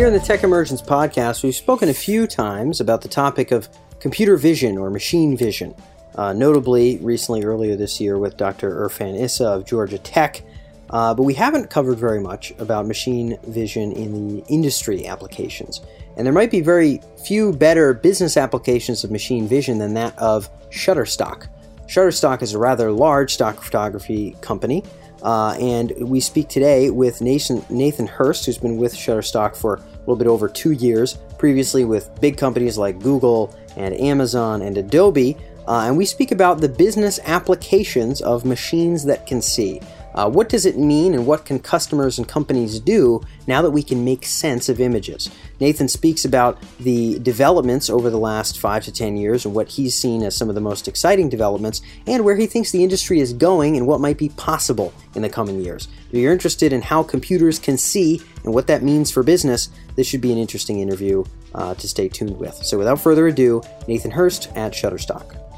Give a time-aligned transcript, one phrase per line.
[0.00, 3.68] Here in the Tech Emergence podcast, we've spoken a few times about the topic of
[3.98, 5.74] computer vision or machine vision,
[6.14, 8.70] uh, notably recently earlier this year with Dr.
[8.70, 10.40] Irfan Essa of Georgia Tech.
[10.88, 15.82] Uh, but we haven't covered very much about machine vision in the industry applications.
[16.16, 20.48] And there might be very few better business applications of machine vision than that of
[20.70, 21.48] Shutterstock.
[21.88, 24.82] Shutterstock is a rather large stock photography company
[25.22, 29.80] uh, and we speak today with Nathan, Nathan Hurst, who's been with Shutterstock for a
[30.00, 35.36] little bit over two years, previously with big companies like Google and Amazon and Adobe.
[35.68, 39.80] Uh, and we speak about the business applications of machines that can see.
[40.14, 43.82] Uh, what does it mean, and what can customers and companies do now that we
[43.82, 45.30] can make sense of images?
[45.60, 49.96] Nathan speaks about the developments over the last five to ten years and what he's
[49.96, 53.32] seen as some of the most exciting developments, and where he thinks the industry is
[53.32, 55.88] going and what might be possible in the coming years.
[56.10, 60.06] If you're interested in how computers can see and what that means for business, this
[60.06, 61.24] should be an interesting interview
[61.54, 62.54] uh, to stay tuned with.
[62.54, 65.49] So, without further ado, Nathan Hurst at Shutterstock.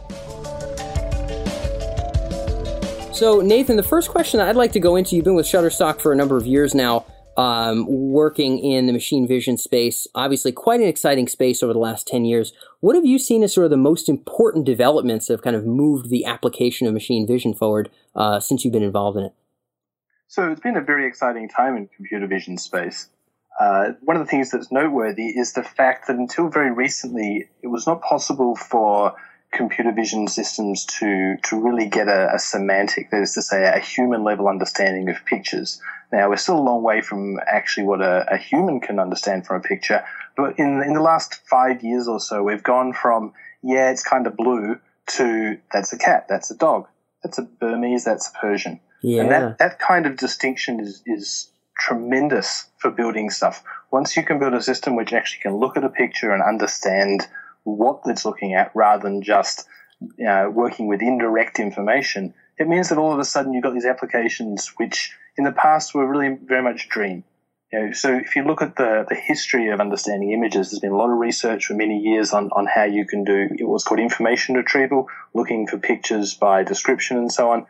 [3.22, 6.10] So, Nathan, the first question I'd like to go into you've been with Shutterstock for
[6.10, 7.06] a number of years now,
[7.36, 10.08] um, working in the machine vision space.
[10.12, 12.52] Obviously, quite an exciting space over the last 10 years.
[12.80, 15.64] What have you seen as sort of the most important developments that have kind of
[15.64, 19.34] moved the application of machine vision forward uh, since you've been involved in it?
[20.26, 23.08] So, it's been a very exciting time in computer vision space.
[23.60, 27.68] Uh, one of the things that's noteworthy is the fact that until very recently, it
[27.68, 29.14] was not possible for
[29.52, 33.78] computer vision systems to to really get a, a, semantic, that is to say, a
[33.78, 35.80] human level understanding of pictures.
[36.10, 39.58] Now we're still a long way from actually what a, a human can understand from
[39.58, 40.04] a picture,
[40.36, 44.26] but in in the last five years or so, we've gone from yeah, it's kind
[44.26, 44.78] of blue
[45.08, 46.88] to that's a cat, that's a dog,
[47.22, 49.22] that's a Burmese, that's a Persian, yeah.
[49.22, 53.62] and that that kind of distinction is is tremendous for building stuff.
[53.90, 57.26] Once you can build a system which actually can look at a picture and understand
[57.64, 59.66] what it's looking at rather than just
[60.18, 63.74] you know, working with indirect information, it means that all of a sudden you've got
[63.74, 67.24] these applications which in the past were really very much dream.
[67.72, 70.92] You know, so if you look at the, the history of understanding images, there's been
[70.92, 74.00] a lot of research for many years on, on how you can do what's called
[74.00, 77.66] information retrieval, looking for pictures by description and so on.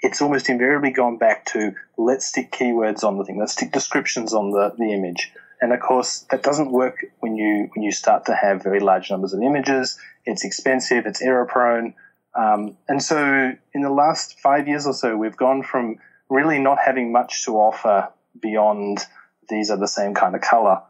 [0.00, 4.34] It's almost invariably gone back to let's stick keywords on the thing, let's stick descriptions
[4.34, 5.32] on the, the image.
[5.60, 9.10] And of course, that doesn't work when you when you start to have very large
[9.10, 9.98] numbers of images.
[10.24, 11.06] It's expensive.
[11.06, 11.94] It's error prone.
[12.34, 15.96] Um, and so, in the last five years or so, we've gone from
[16.28, 19.06] really not having much to offer beyond
[19.48, 20.82] these are the same kind of color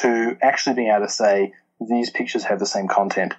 [0.00, 3.34] to actually being able to say these pictures have the same content.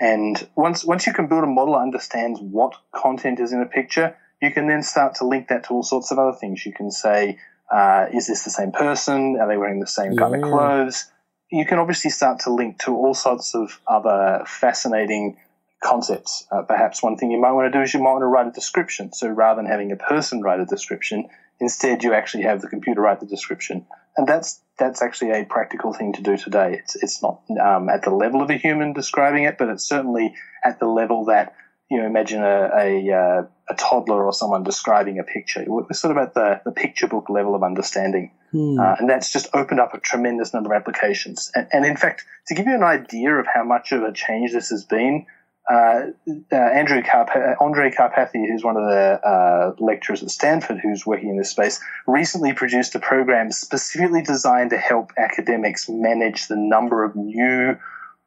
[0.00, 3.66] And once once you can build a model that understands what content is in a
[3.66, 6.66] picture, you can then start to link that to all sorts of other things.
[6.66, 7.38] You can say
[7.72, 9.38] uh, is this the same person?
[9.40, 11.10] Are they wearing the same kind of clothes?
[11.50, 15.38] You can obviously start to link to all sorts of other fascinating
[15.82, 16.46] concepts.
[16.52, 18.46] Uh, perhaps one thing you might want to do is you might want to write
[18.46, 19.12] a description.
[19.12, 21.28] So rather than having a person write a description,
[21.60, 23.86] instead you actually have the computer write the description.
[24.16, 26.78] And that's that's actually a practical thing to do today.
[26.78, 30.34] It's it's not um, at the level of a human describing it, but it's certainly
[30.64, 31.54] at the level that
[31.92, 35.62] you know, imagine a, a, uh, a, toddler or someone describing a picture.
[35.66, 38.32] We're sort of at the, the picture book level of understanding.
[38.50, 38.80] Hmm.
[38.80, 41.52] Uh, and that's just opened up a tremendous number of applications.
[41.54, 44.52] And, and, in fact, to give you an idea of how much of a change
[44.52, 45.26] this has been,
[45.70, 46.06] uh,
[46.50, 51.28] uh Andrew Karp- Andrej Karpathy, who's one of the uh, lecturers at Stanford who's working
[51.28, 57.04] in this space, recently produced a program specifically designed to help academics manage the number
[57.04, 57.76] of new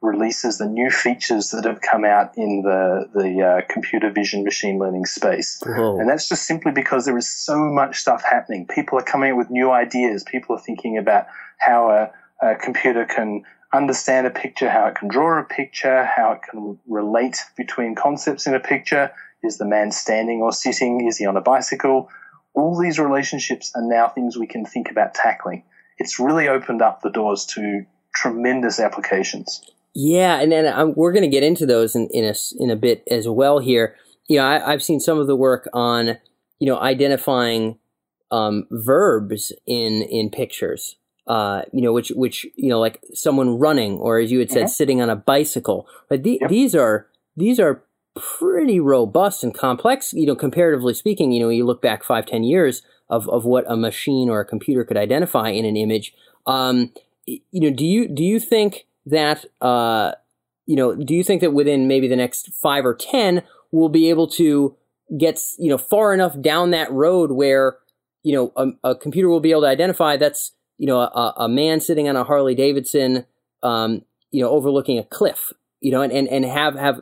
[0.02, 4.78] releases, the new features that have come out in the the uh, computer vision machine
[4.78, 5.98] learning space, Whoa.
[5.98, 8.66] and that's just simply because there is so much stuff happening.
[8.66, 10.24] People are coming up with new ideas.
[10.24, 11.26] People are thinking about
[11.58, 13.42] how a, a computer can
[13.72, 18.46] understand a picture, how it can draw a picture, how it can relate between concepts
[18.46, 19.10] in a picture.
[19.42, 21.06] Is the man standing or sitting?
[21.06, 22.08] Is he on a bicycle?
[22.54, 25.62] All these relationships are now things we can think about tackling.
[25.98, 27.84] It's really opened up the doors to
[28.14, 29.60] tremendous applications.
[29.98, 32.76] Yeah, and then I'm, we're going to get into those in, in a in a
[32.76, 33.96] bit as well here.
[34.28, 36.18] You know, I, have seen some of the work on
[36.58, 37.78] you know identifying
[38.30, 40.96] um, verbs in in pictures.
[41.26, 44.64] Uh, you know, which which you know, like someone running, or as you had said,
[44.64, 44.68] mm-hmm.
[44.68, 45.88] sitting on a bicycle.
[46.10, 46.50] But the, yep.
[46.50, 47.82] these are these are
[48.14, 50.12] pretty robust and complex.
[50.12, 53.64] You know, comparatively speaking, you know, you look back five, ten years of of what
[53.66, 56.12] a machine or a computer could identify in an image.
[56.46, 56.92] Um,
[57.24, 60.12] you know, do you do you think that uh,
[60.66, 63.42] you know, do you think that within maybe the next five or ten,
[63.72, 64.76] we'll be able to
[65.18, 67.78] get you know far enough down that road where
[68.22, 71.48] you know a, a computer will be able to identify that's you know, a, a
[71.48, 73.24] man sitting on a Harley Davidson,
[73.62, 77.00] um, you know, overlooking a cliff, you know, and, and, and have, have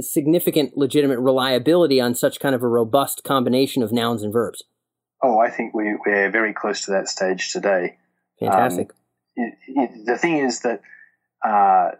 [0.00, 4.64] significant legitimate reliability on such kind of a robust combination of nouns and verbs.
[5.22, 7.96] Oh, I think we, we're very close to that stage today.
[8.38, 8.90] Fantastic.
[8.90, 8.96] Um,
[9.36, 10.82] it, it, the thing is that
[11.46, 11.90] uh,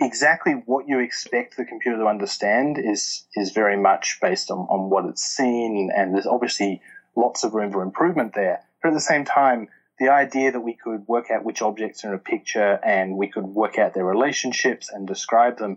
[0.00, 4.90] exactly what you expect the computer to understand is is very much based on, on
[4.90, 6.80] what it's seen, and there's obviously
[7.16, 8.60] lots of room for improvement there.
[8.82, 9.68] But at the same time,
[9.98, 13.28] the idea that we could work out which objects are in a picture and we
[13.28, 15.76] could work out their relationships and describe them,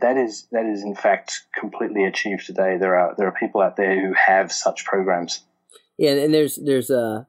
[0.00, 2.76] that is that is in fact completely achieved today.
[2.78, 5.42] There are there are people out there who have such programs.
[5.96, 7.24] Yeah, and there's there's uh,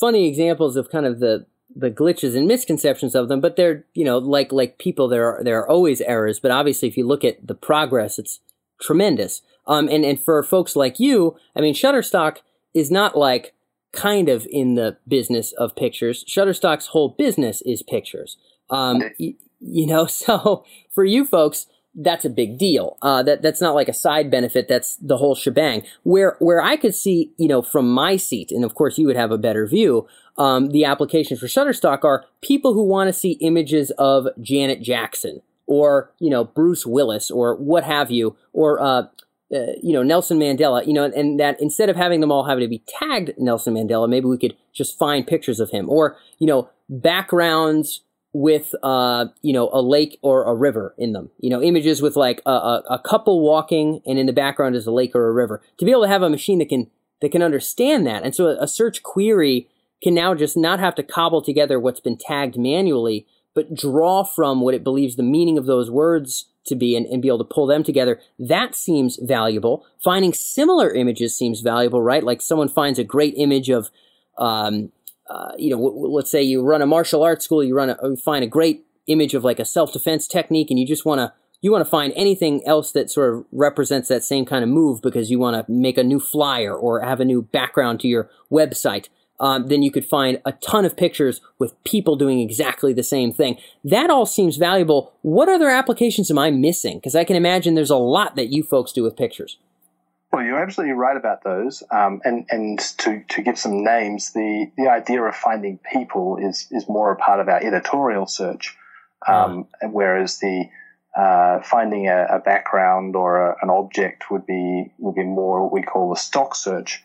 [0.00, 4.04] funny examples of kind of the the glitches and misconceptions of them, but they're you
[4.04, 7.24] know like like people there are there are always errors, but obviously if you look
[7.24, 8.40] at the progress, it's
[8.80, 9.42] tremendous.
[9.66, 12.38] Um, and and for folks like you, I mean, Shutterstock
[12.74, 13.54] is not like
[13.92, 16.24] kind of in the business of pictures.
[16.24, 18.36] Shutterstock's whole business is pictures.
[18.70, 22.96] Um, y- you know, so for you folks, that's a big deal.
[23.02, 24.68] Uh, that that's not like a side benefit.
[24.68, 25.82] That's the whole shebang.
[26.04, 29.16] Where where I could see, you know, from my seat, and of course you would
[29.16, 30.06] have a better view.
[30.40, 35.42] Um, the applications for Shutterstock are people who want to see images of Janet Jackson
[35.66, 39.02] or you know Bruce Willis or what have you, or uh,
[39.54, 40.86] uh, you know Nelson Mandela.
[40.86, 44.08] You know, and that instead of having them all having to be tagged Nelson Mandela,
[44.08, 48.00] maybe we could just find pictures of him or you know backgrounds
[48.32, 51.28] with uh, you know a lake or a river in them.
[51.38, 54.86] You know, images with like a, a, a, couple walking, and in the background is
[54.86, 55.60] a lake or a river.
[55.76, 56.90] To be able to have a machine that can
[57.20, 59.68] that can understand that, and so a, a search query
[60.02, 64.60] can now just not have to cobble together what's been tagged manually, but draw from
[64.60, 67.44] what it believes the meaning of those words to be and, and be able to
[67.44, 68.20] pull them together.
[68.38, 69.86] That seems valuable.
[70.02, 72.22] Finding similar images seems valuable, right?
[72.22, 73.90] Like someone finds a great image of
[74.38, 74.92] um,
[75.30, 77.90] uh, you know, w- w- let's say you run a martial arts school, you run
[77.90, 81.04] a, you find a great image of like a self defense technique, and you just
[81.04, 84.64] want to you want to find anything else that sort of represents that same kind
[84.64, 88.00] of move because you want to make a new flyer or have a new background
[88.00, 89.08] to your website.
[89.40, 93.32] Um, then you could find a ton of pictures with people doing exactly the same
[93.32, 93.56] thing.
[93.82, 95.14] That all seems valuable.
[95.22, 96.98] What other applications am I missing?
[96.98, 99.56] Because I can imagine there's a lot that you folks do with pictures.
[100.32, 101.82] Well, you're absolutely right about those.
[101.90, 106.68] Um, and and to, to give some names, the, the idea of finding people is,
[106.70, 108.76] is more a part of our editorial search,
[109.26, 109.90] um, mm.
[109.90, 110.66] whereas the
[111.16, 115.72] uh, finding a, a, background or a, an object would be would be more what
[115.72, 117.02] we call a stock search.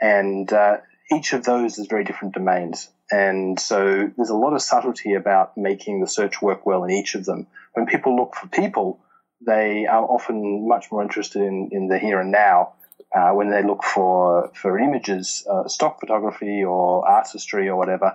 [0.00, 0.76] And uh,
[1.12, 2.90] each of those is very different domains.
[3.10, 7.14] And so there's a lot of subtlety about making the search work well in each
[7.14, 7.46] of them.
[7.72, 9.00] When people look for people,
[9.44, 12.74] they are often much more interested in, in the here and now.
[13.14, 18.14] Uh, when they look for for images, uh, stock photography or artistry or whatever,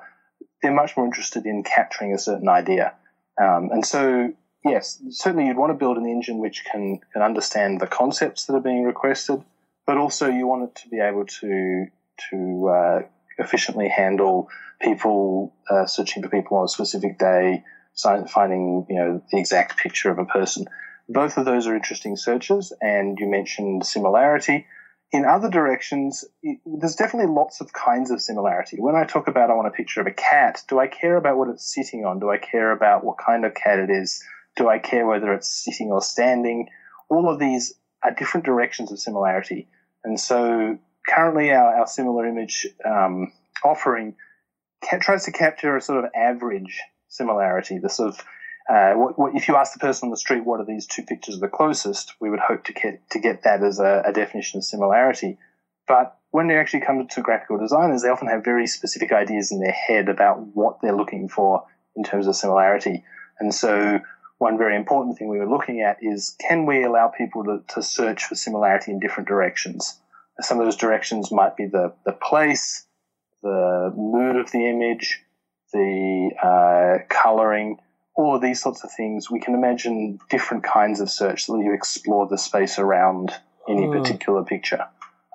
[0.62, 2.94] they're much more interested in capturing a certain idea.
[3.42, 4.32] Um, and so,
[4.64, 8.54] yes, certainly you'd want to build an engine which can can understand the concepts that
[8.54, 9.44] are being requested,
[9.88, 11.88] but also you want it to be able to
[12.30, 13.00] to uh,
[13.38, 14.48] efficiently handle
[14.82, 17.64] people uh, searching for people on a specific day,
[17.96, 20.66] finding you know the exact picture of a person.
[21.10, 24.66] Both of those are interesting searches, and you mentioned similarity.
[25.12, 26.26] In other directions,
[26.66, 28.78] there's definitely lots of kinds of similarity.
[28.80, 31.38] When I talk about I want a picture of a cat, do I care about
[31.38, 32.20] what it's sitting on?
[32.20, 34.24] Do I care about what kind of cat it is?
[34.56, 36.68] Do I care whether it's sitting or standing?
[37.10, 39.68] All of these are different directions of similarity.
[40.04, 43.32] And so currently our, our similar image um,
[43.64, 44.16] offering
[45.02, 48.26] tries to capture a sort of average similarity, the sort of
[48.70, 51.04] uh, what, what, if you ask the person on the street what are these two
[51.04, 54.58] pictures the closest, we would hope to get to get that as a, a definition
[54.58, 55.38] of similarity.
[55.88, 59.60] But when they actually come to graphical designers, they often have very specific ideas in
[59.60, 63.04] their head about what they're looking for in terms of similarity.
[63.40, 64.00] And so,
[64.38, 67.84] one very important thing we were looking at is can we allow people to, to
[67.84, 70.00] search for similarity in different directions?
[70.42, 72.86] Some of those directions might be the, the place,
[73.42, 75.20] the mood of the image,
[75.72, 77.78] the uh, coloring,
[78.16, 81.74] all of these sorts of things, we can imagine different kinds of search that you
[81.74, 83.32] explore the space around
[83.68, 83.92] any mm.
[83.92, 84.86] particular picture.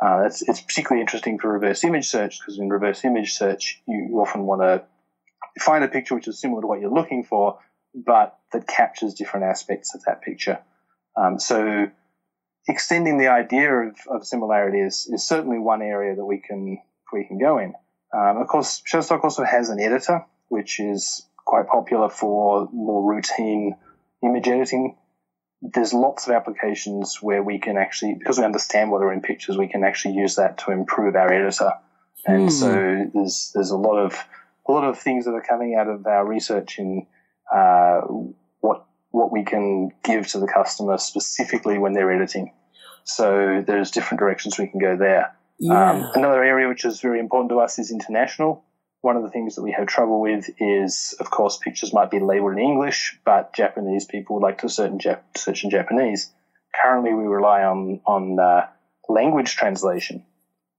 [0.00, 4.16] Uh, it's, it's particularly interesting for reverse image search because in reverse image search, you
[4.20, 4.82] often want to
[5.60, 7.58] find a picture which is similar to what you're looking for,
[7.94, 10.60] but that captures different aspects of that picture.
[11.16, 11.90] Um, so
[12.68, 16.78] extending the idea of, of similarity is, is certainly one area that we can
[17.12, 17.74] we can go in.
[18.14, 23.74] Um, of course, Shutterstock also has an editor, which is quite popular for more routine
[24.22, 24.96] image editing.
[25.62, 29.56] There's lots of applications where we can actually, because we understand what are in pictures,
[29.56, 31.72] we can actually use that to improve our editor.
[32.26, 32.48] And hmm.
[32.48, 34.14] so there's there's a lot of
[34.66, 37.06] a lot of things that are coming out of our research in
[37.54, 38.02] uh,
[39.18, 42.52] what we can give to the customer specifically when they're editing.
[43.04, 45.34] So there's different directions we can go there.
[45.58, 45.90] Yeah.
[45.90, 48.64] Um, another area which is very important to us is international.
[49.00, 52.20] One of the things that we have trouble with is, of course, pictures might be
[52.20, 56.32] labeled in English, but Japanese people would like to search in, Jap- search in Japanese.
[56.80, 58.66] Currently, we rely on on uh,
[59.08, 60.24] language translation.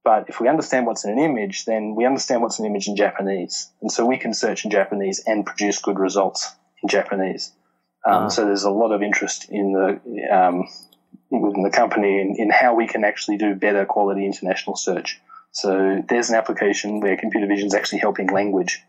[0.03, 2.87] But if we understand what's in an image, then we understand what's in an image
[2.87, 7.51] in Japanese, and so we can search in Japanese and produce good results in Japanese.
[8.05, 8.27] Um, Ah.
[8.29, 10.67] So there's a lot of interest in the um,
[11.29, 15.19] within the company in, in how we can actually do better quality international search.
[15.51, 18.81] So there's an application where computer vision is actually helping language.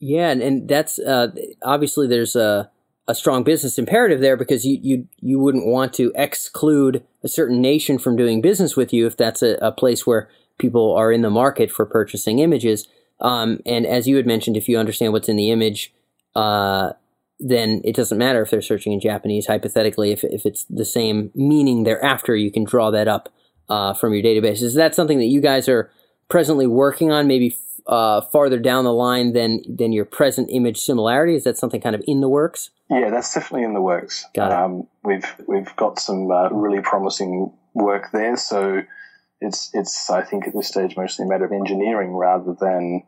[0.00, 1.28] Yeah, and, and that's uh,
[1.62, 2.70] obviously there's a,
[3.06, 7.60] a strong business imperative there because you, you you wouldn't want to exclude a certain
[7.60, 11.22] nation from doing business with you if that's a, a place where people are in
[11.22, 12.88] the market for purchasing images.
[13.20, 15.94] Um, and as you had mentioned, if you understand what's in the image,
[16.34, 16.92] uh,
[17.42, 19.46] then it doesn't matter if they're searching in Japanese.
[19.46, 23.28] Hypothetically, if if it's the same meaning thereafter, you can draw that up
[23.68, 24.62] uh, from your database.
[24.62, 25.90] Is that something that you guys are
[26.28, 27.26] presently working on?
[27.26, 31.34] Maybe uh, farther down the line than than your present image similarity?
[31.34, 32.70] Is that something kind of in the works?
[32.90, 34.26] Yeah, that's definitely in the works.
[34.34, 34.58] Got it.
[34.58, 38.36] Um, we've we've got some uh, really promising work there.
[38.36, 38.82] So
[39.40, 43.02] it's it's I think at this stage mostly a matter of engineering rather than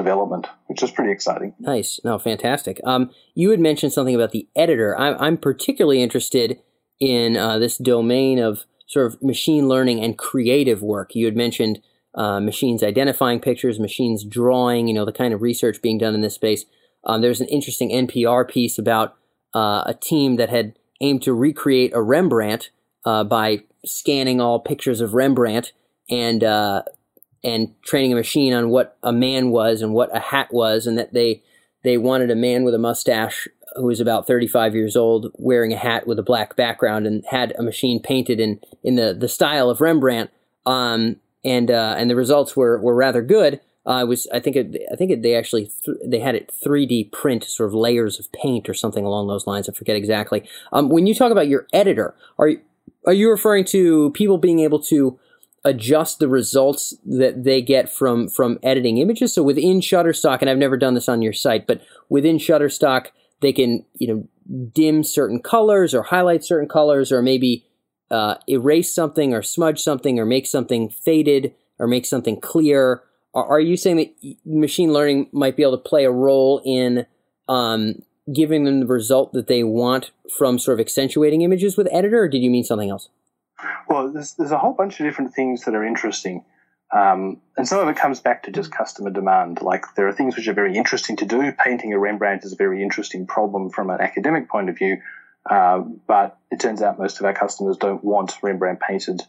[0.00, 1.54] development, which is pretty exciting.
[1.58, 2.00] Nice.
[2.04, 2.80] No, fantastic.
[2.84, 4.98] Um, you had mentioned something about the editor.
[4.98, 6.58] I'm, I'm particularly interested
[6.98, 11.14] in uh, this domain of sort of machine learning and creative work.
[11.14, 11.80] You had mentioned
[12.14, 16.22] uh, machines identifying pictures, machines drawing, you know, the kind of research being done in
[16.22, 16.64] this space.
[17.04, 19.16] Um, there's an interesting NPR piece about
[19.54, 22.70] uh, a team that had aimed to recreate a Rembrandt
[23.04, 25.72] uh, by scanning all pictures of Rembrandt
[26.10, 26.82] and uh,
[27.42, 30.98] and training a machine on what a man was and what a hat was, and
[30.98, 31.42] that they
[31.82, 35.76] they wanted a man with a mustache who was about 35 years old wearing a
[35.76, 39.70] hat with a black background and had a machine painted in in the the style
[39.70, 40.30] of Rembrandt.
[40.66, 43.60] Um, and uh, and the results were were rather good.
[43.86, 47.12] Uh, was I think it, I think it, they actually th- they had it 3D
[47.12, 49.68] print sort of layers of paint or something along those lines.
[49.68, 50.46] I forget exactly.
[50.72, 52.60] Um, when you talk about your editor, are you,
[53.06, 55.18] are you referring to people being able to
[55.64, 59.34] adjust the results that they get from from editing images?
[59.34, 63.08] So within Shutterstock, and I've never done this on your site, but within Shutterstock,
[63.40, 64.28] they can you know
[64.72, 67.64] dim certain colors or highlight certain colors or maybe
[68.10, 73.02] uh, erase something or smudge something or make something faded or make something clear.
[73.34, 77.06] Are, are you saying that machine learning might be able to play a role in
[77.48, 78.02] um,
[78.32, 82.28] giving them the result that they want from sort of accentuating images with editor, or
[82.28, 83.08] did you mean something else?
[83.88, 86.44] Well, there's, there's a whole bunch of different things that are interesting.
[86.92, 89.62] Um, and some of it comes back to just customer demand.
[89.62, 91.52] Like there are things which are very interesting to do.
[91.52, 94.98] Painting a Rembrandt is a very interesting problem from an academic point of view.
[95.48, 99.22] Uh, but it turns out most of our customers don't want Rembrandt painted.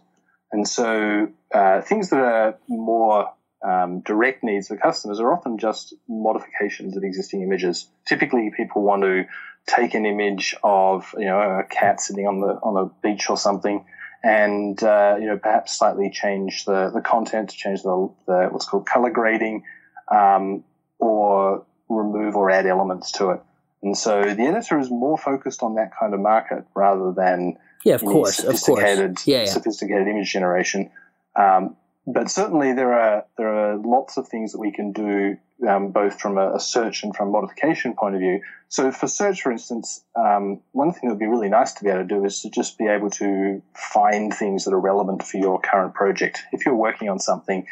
[0.52, 3.32] And so uh, things that are more
[3.66, 7.88] um, direct needs for customers are often just modifications of existing images.
[8.08, 9.26] Typically, people want to
[9.68, 13.38] take an image of you know a cat sitting on the on a beach or
[13.38, 13.86] something,
[14.24, 18.86] and uh, you know perhaps slightly change the the content, change the, the what's called
[18.86, 19.64] color grading,
[20.10, 20.64] um,
[21.00, 23.42] or remove or add elements to it.
[23.84, 27.96] And so the editor is more focused on that kind of market rather than Yeah,
[27.96, 28.62] of course, of course.
[28.62, 29.46] sophisticated, Yeah, yeah.
[29.46, 30.92] sophisticated image generation.
[31.36, 31.76] Um,
[32.08, 36.20] but certainly there are there are lots of things that we can do um, both
[36.20, 38.42] from a, a search and from modification point of view.
[38.70, 41.90] So for search, for instance, um, one thing that would be really nice to be
[41.90, 45.38] able to do is to just be able to find things that are relevant for
[45.38, 46.42] your current project.
[46.52, 47.68] If you're working on something,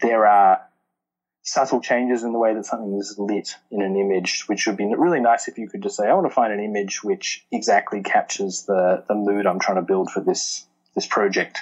[0.00, 0.60] there are
[1.42, 4.86] subtle changes in the way that something is lit in an image, which would be
[4.96, 8.02] really nice if you could just say, I want to find an image which exactly
[8.02, 11.58] captures the, the mood I'm trying to build for this this project.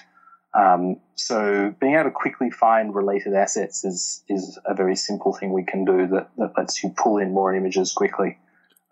[0.55, 5.53] Um, so being able to quickly find related assets is is a very simple thing
[5.53, 8.39] we can do that, that lets you pull in more images quickly.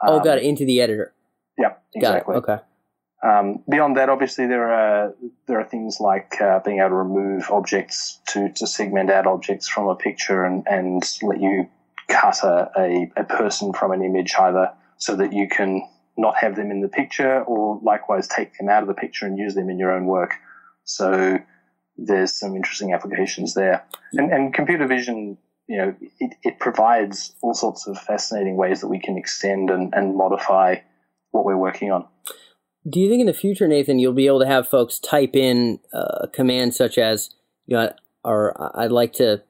[0.01, 1.13] oh, Um, got it into the editor.
[1.59, 2.35] Yeah, exactly.
[2.35, 2.51] Got it.
[2.51, 2.63] Okay.
[3.23, 5.15] Um, beyond that, obviously, there are
[5.47, 9.69] there are things like uh, being able to remove objects to, to segment out objects
[9.69, 11.69] from a picture and, and let you
[12.09, 15.87] cut a, a, a person from an image either so that you can
[16.17, 19.39] not have them in the picture or likewise take them out of the picture and
[19.39, 20.35] use them in your own work.
[20.85, 21.39] So
[22.07, 23.85] there's some interesting applications there.
[24.13, 28.89] And, and computer vision, you know, it, it provides all sorts of fascinating ways that
[28.89, 30.77] we can extend and, and modify
[31.31, 32.07] what we're working on.
[32.89, 35.81] Do you think in the future, Nathan, you'll be able to have folks type in
[35.93, 37.31] uh, commands such as,
[37.67, 37.93] you know,
[38.25, 39.43] or I'd like to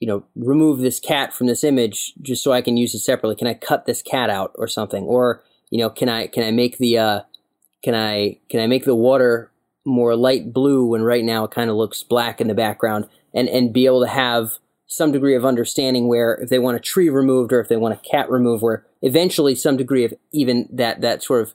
[0.00, 3.34] you know, remove this cat from this image just so I can use it separately?
[3.34, 5.04] Can I cut this cat out or something?
[5.04, 7.20] Or, you know, can I, can I make the, uh,
[7.82, 9.50] can I, can I make the water
[9.88, 13.48] more light blue when right now it kind of looks black in the background and,
[13.48, 17.08] and be able to have some degree of understanding where if they want a tree
[17.08, 21.00] removed or if they want a cat removed, where eventually some degree of even that,
[21.00, 21.54] that sort of,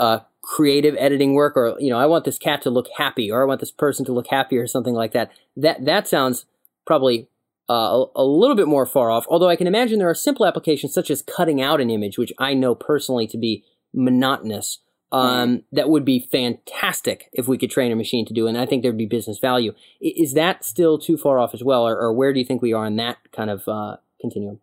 [0.00, 3.42] uh, creative editing work or, you know, I want this cat to look happy or
[3.42, 5.30] I want this person to look happy or something like that.
[5.56, 6.44] That, that sounds
[6.86, 7.28] probably
[7.70, 9.24] uh, a, a, little bit more far off.
[9.28, 12.32] Although I can imagine there are simple applications such as cutting out an image, which
[12.38, 13.64] I know personally to be
[13.94, 14.80] monotonous.
[15.14, 15.62] Um.
[15.72, 18.82] That would be fantastic if we could train a machine to do, and I think
[18.82, 19.74] there'd be business value.
[20.00, 22.72] Is that still too far off as well, or, or where do you think we
[22.72, 24.60] are in that kind of uh, continuum?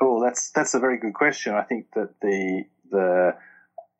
[0.00, 1.54] Oh, that's that's a very good question.
[1.54, 3.34] I think that the the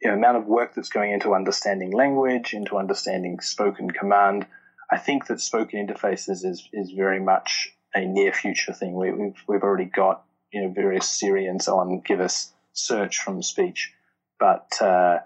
[0.03, 4.47] you know, amount of work that's going into understanding language, into understanding spoken command,
[4.91, 8.95] I think that spoken interfaces is is very much a near future thing.
[8.95, 13.19] We, we've, we've already got you know various Siri and so on give us search
[13.19, 13.93] from speech,
[14.39, 15.19] but uh,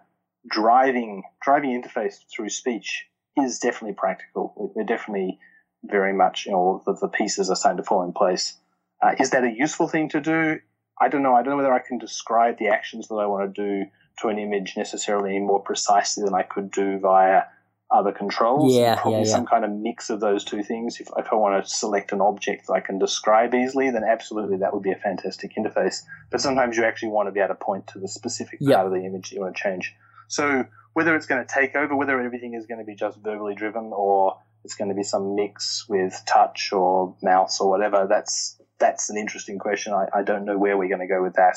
[0.48, 4.72] driving driving interface through speech is definitely practical.
[4.74, 5.38] We're definitely
[5.84, 8.54] very much you know the, the pieces are starting to fall in place.
[9.02, 10.58] Uh, is that a useful thing to do?
[11.00, 11.34] I don't know.
[11.34, 13.90] I don't know whether I can describe the actions that I want to do
[14.20, 17.42] to an image necessarily more precisely than I could do via
[17.90, 18.74] other controls.
[18.74, 19.32] Yeah, probably yeah, yeah.
[19.32, 21.00] some kind of mix of those two things.
[21.00, 24.58] If, if I want to select an object that I can describe easily, then absolutely
[24.58, 26.02] that would be a fantastic interface.
[26.30, 28.92] But sometimes you actually want to be able to point to the specific part of
[28.92, 29.94] the image that you want to change.
[30.28, 33.54] So whether it's going to take over, whether everything is going to be just verbally
[33.54, 38.58] driven, or it's going to be some mix with touch or mouse or whatever, that's
[38.78, 39.92] that's an interesting question.
[39.92, 41.56] I, I don't know where we're going to go with that.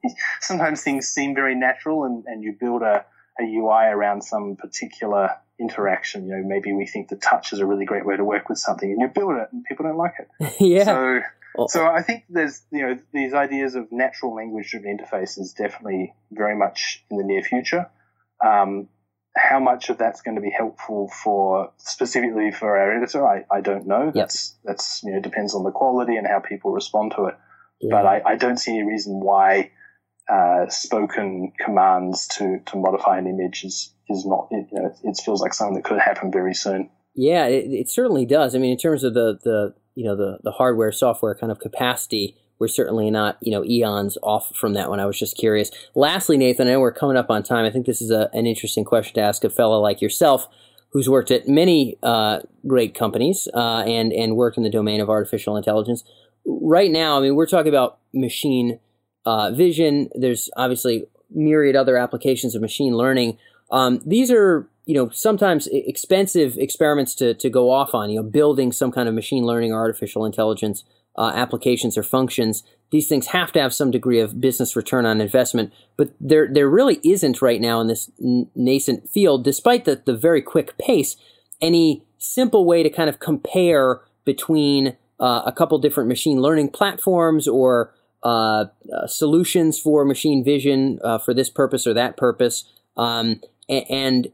[0.40, 3.04] Sometimes things seem very natural, and, and you build a,
[3.40, 6.26] a UI around some particular interaction.
[6.26, 8.58] You know, maybe we think the touch is a really great way to work with
[8.58, 10.54] something, and you build it, and people don't like it.
[10.60, 10.84] yeah.
[10.84, 11.20] So,
[11.58, 11.66] oh.
[11.68, 16.56] so I think there's you know these ideas of natural language driven interfaces definitely very
[16.56, 17.88] much in the near future.
[18.44, 18.88] Um,
[19.34, 23.62] how much of that's going to be helpful for specifically for our editor, I, I
[23.62, 24.06] don't know.
[24.06, 24.14] Yep.
[24.14, 27.34] That's that's you know depends on the quality and how people respond to it.
[27.80, 27.88] Yeah.
[27.90, 29.70] But I, I don't see any reason why
[30.32, 35.20] uh, spoken commands to, to modify an image is, is not, it, you know, it
[35.24, 36.88] feels like something that could happen very soon.
[37.14, 38.54] Yeah, it, it certainly does.
[38.54, 41.58] I mean, in terms of the, the you know the, the hardware software kind of
[41.58, 45.00] capacity, we're certainly not you know eons off from that one.
[45.00, 45.70] I was just curious.
[45.94, 47.64] Lastly, Nathan, I know we're coming up on time.
[47.64, 50.48] I think this is a, an interesting question to ask a fellow like yourself,
[50.90, 55.10] who's worked at many uh, great companies uh, and and worked in the domain of
[55.10, 56.04] artificial intelligence.
[56.44, 58.78] Right now, I mean, we're talking about machine
[59.24, 60.08] uh, vision.
[60.14, 63.38] There's obviously myriad other applications of machine learning.
[63.70, 68.10] Um, these are you know sometimes expensive experiments to, to go off on.
[68.10, 70.84] You know, building some kind of machine learning or artificial intelligence
[71.16, 72.62] uh, applications or functions.
[72.90, 76.68] These things have to have some degree of business return on investment, but there there
[76.68, 81.16] really isn't right now in this n- nascent field, despite the the very quick pace.
[81.60, 87.48] Any simple way to kind of compare between uh, a couple different machine learning platforms
[87.48, 87.94] or
[88.24, 92.64] uh, uh, solutions for machine vision uh, for this purpose or that purpose,
[92.96, 94.28] um, and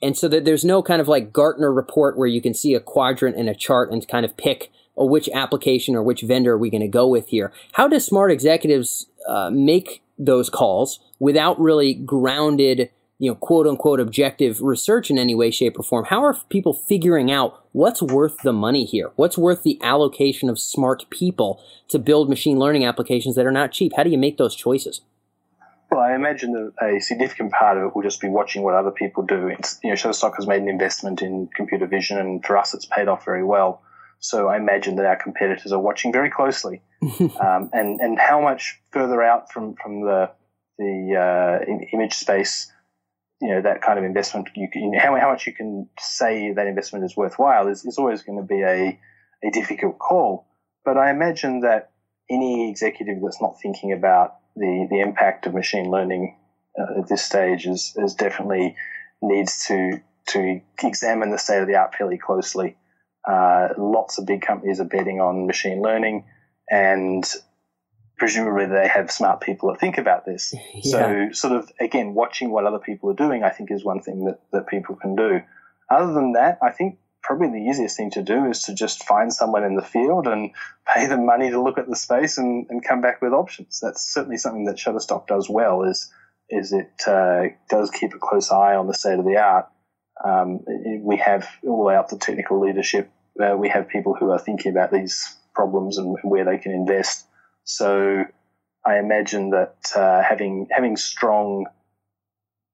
[0.00, 2.80] and so that there's no kind of like Gartner report where you can see a
[2.80, 6.58] quadrant and a chart and kind of pick oh, which application or which vendor are
[6.58, 7.52] we going to go with here.
[7.72, 14.00] How do smart executives uh, make those calls without really grounded you know, quote unquote
[14.00, 16.04] objective research in any way, shape, or form.
[16.04, 19.10] How are people figuring out what's worth the money here?
[19.16, 23.72] What's worth the allocation of smart people to build machine learning applications that are not
[23.72, 23.92] cheap?
[23.96, 25.00] How do you make those choices?
[25.90, 28.90] Well, I imagine that a significant part of it will just be watching what other
[28.90, 29.48] people do.
[29.48, 32.84] It's, you know, Shutterstock has made an investment in computer vision, and for us, it's
[32.84, 33.82] paid off very well.
[34.20, 36.82] So I imagine that our competitors are watching very closely,
[37.20, 40.30] um, and and how much further out from from the
[40.78, 42.70] the uh, image space
[43.40, 46.66] you know that kind of investment you can how, how much you can say that
[46.66, 48.98] investment is worthwhile is, is always going to be a,
[49.44, 50.46] a difficult call.
[50.84, 51.90] But i imagine that
[52.30, 56.36] any executive that's not thinking about the, the impact of machine learning
[56.78, 58.74] uh, at this stage is, is definitely
[59.22, 62.76] needs to to examine the state of the art fairly closely
[63.28, 66.24] uh, lots of big companies are betting on machine learning
[66.70, 67.24] and
[68.16, 70.54] presumably they have smart people that think about this.
[70.74, 71.28] Yeah.
[71.30, 74.24] So, sort of, again, watching what other people are doing, I think, is one thing
[74.26, 75.40] that, that people can do.
[75.90, 79.32] Other than that, I think probably the easiest thing to do is to just find
[79.32, 80.50] someone in the field and
[80.94, 83.80] pay them money to look at the space and, and come back with options.
[83.80, 85.82] That's certainly something that Shutterstock does well.
[85.82, 86.10] Is
[86.48, 89.66] is it uh, does keep a close eye on the state of the art.
[90.24, 90.60] Um,
[91.02, 93.10] we have all the way up to technical leadership.
[93.40, 97.26] Uh, we have people who are thinking about these problems and where they can invest.
[97.64, 98.24] So
[98.86, 101.66] I imagine that uh, having having strong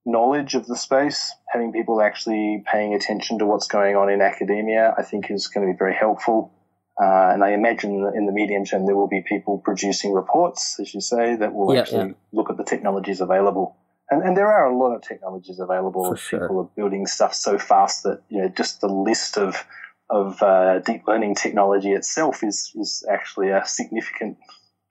[0.07, 4.95] knowledge of the space, having people actually paying attention to what's going on in academia,
[4.97, 6.53] I think is going to be very helpful.
[7.01, 10.79] Uh, and I imagine that in the medium term there will be people producing reports,
[10.81, 13.77] as you say, that will actually look at the technologies available.
[14.11, 16.05] And, and, there are a lot of technologies available.
[16.05, 16.41] For sure.
[16.41, 19.65] People are building stuff so fast that you know just the list of
[20.11, 24.37] of uh, deep learning technology itself is is actually a significant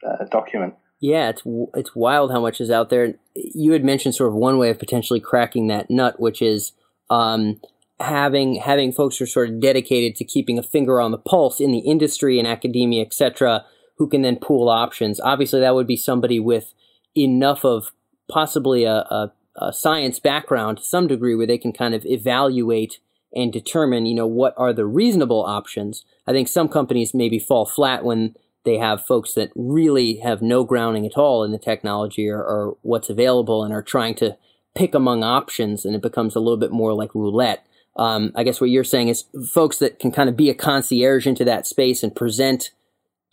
[0.05, 0.75] uh, document.
[0.99, 1.43] Yeah, it's
[1.75, 3.15] it's wild how much is out there.
[3.35, 6.71] You had mentioned sort of one way of potentially cracking that nut, which is
[7.09, 7.59] um,
[7.99, 11.59] having having folks who are sort of dedicated to keeping a finger on the pulse
[11.59, 13.65] in the industry and academia, etc.,
[13.97, 15.19] who can then pool options.
[15.19, 16.73] Obviously, that would be somebody with
[17.15, 17.91] enough of
[18.29, 22.99] possibly a, a, a science background to some degree where they can kind of evaluate
[23.35, 26.05] and determine, you know, what are the reasonable options.
[26.27, 30.63] I think some companies maybe fall flat when they have folks that really have no
[30.63, 34.37] grounding at all in the technology or, or what's available and are trying to
[34.75, 37.65] pick among options, and it becomes a little bit more like roulette.
[37.95, 41.27] Um, I guess what you're saying is folks that can kind of be a concierge
[41.27, 42.71] into that space and present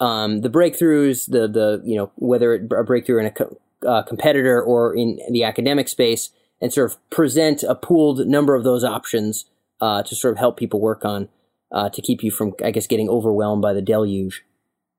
[0.01, 4.03] um, the breakthroughs, the the you know whether it, a breakthrough in a co- uh,
[4.03, 8.85] competitor or in the academic space, and sort of present a pooled number of those
[8.85, 9.47] options
[9.81, 11.29] uh, to sort of help people work on
[11.73, 14.43] uh, to keep you from, I guess, getting overwhelmed by the deluge.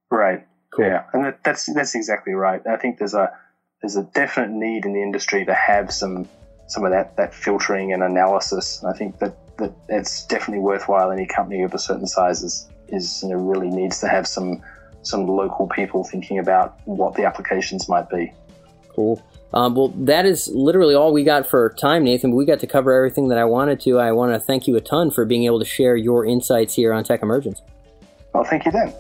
[0.10, 0.46] Right.
[0.72, 0.86] Cool.
[0.86, 2.62] Yeah, and that, that's that's exactly right.
[2.66, 3.32] I think there's a
[3.82, 6.30] there's a definite need in the industry to have some
[6.68, 8.82] some of that that filtering and analysis.
[8.82, 11.12] And I think that that it's definitely worthwhile.
[11.12, 14.62] Any company of a certain size is is you know really needs to have some
[15.04, 18.32] some local people thinking about what the applications might be.
[18.90, 19.22] Cool.
[19.54, 22.36] Um, well, that is literally all we got for time, Nathan.
[22.36, 24.00] We got to cover everything that I wanted to.
[24.00, 26.94] I want to thank you a ton for being able to share your insights here
[26.94, 27.62] on Tech Emergence.
[28.34, 28.94] Well, thank you, Dan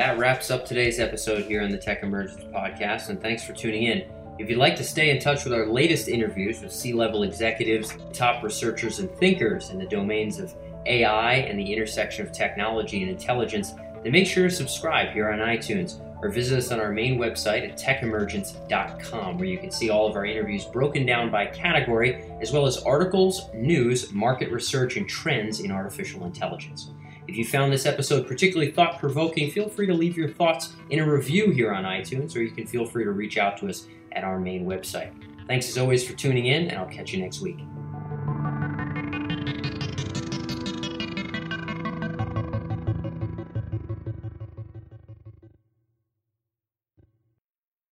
[0.00, 3.82] that wraps up today's episode here on the Tech Emergence podcast, and thanks for tuning
[3.82, 4.08] in.
[4.38, 7.92] If you'd like to stay in touch with our latest interviews with C level executives,
[8.10, 10.54] top researchers, and thinkers in the domains of
[10.86, 15.40] AI and the intersection of technology and intelligence, then make sure to subscribe here on
[15.40, 20.06] iTunes or visit us on our main website at techemergence.com, where you can see all
[20.06, 25.08] of our interviews broken down by category, as well as articles, news, market research, and
[25.08, 26.90] trends in artificial intelligence.
[27.28, 30.98] If you found this episode particularly thought provoking, feel free to leave your thoughts in
[30.98, 33.86] a review here on iTunes, or you can feel free to reach out to us
[34.12, 35.12] at our main website.
[35.46, 37.58] Thanks as always for tuning in, and I'll catch you next week.